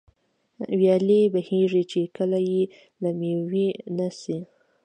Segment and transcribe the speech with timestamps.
[0.79, 2.61] ويالې بهېږي، چي كله ئې
[3.01, 3.67] له مېوې
[3.97, 4.37] نه څه